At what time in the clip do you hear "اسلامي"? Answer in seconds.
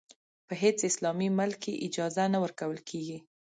0.89-1.29